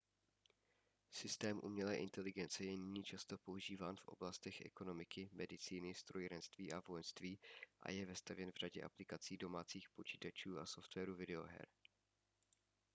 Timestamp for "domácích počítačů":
9.37-10.59